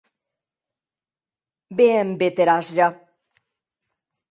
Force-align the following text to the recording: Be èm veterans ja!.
Be 1.75 1.85
èm 1.99 2.09
veterans 2.23 2.67
ja!. 2.81 2.87